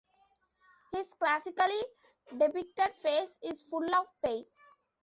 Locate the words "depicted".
2.35-2.95